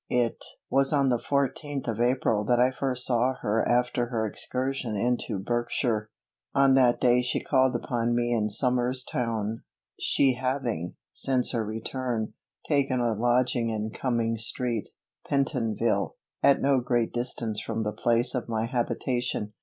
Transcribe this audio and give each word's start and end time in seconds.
It 0.09 0.43
was 0.67 0.91
on 0.91 1.09
the 1.09 1.19
fourteenth 1.19 1.87
of 1.87 1.99
April 1.99 2.43
that 2.45 2.59
I 2.59 2.71
first 2.71 3.05
saw 3.05 3.35
her 3.41 3.63
after 3.69 4.07
her 4.07 4.25
excursion 4.25 4.95
into 4.97 5.37
Berkshire. 5.37 6.09
On 6.55 6.73
that 6.73 6.99
day 6.99 7.21
she 7.21 7.39
called 7.39 7.75
upon 7.75 8.15
me 8.15 8.33
in 8.33 8.49
Somers 8.49 9.03
Town, 9.03 9.61
she 9.99 10.33
having, 10.33 10.95
since 11.13 11.51
her 11.51 11.63
return, 11.63 12.33
taken 12.67 12.99
a 12.99 13.13
lodging 13.13 13.69
in 13.69 13.91
Cumming 13.93 14.37
street, 14.37 14.89
Pentonville, 15.27 16.15
at 16.41 16.61
no 16.63 16.79
great 16.79 17.13
distance 17.13 17.61
from 17.61 17.83
the 17.83 17.93
place 17.93 18.33
of 18.33 18.49
my 18.49 18.65
habitation. 18.65 19.53